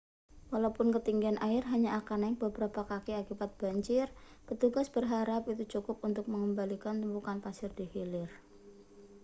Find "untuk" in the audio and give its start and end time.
6.07-6.25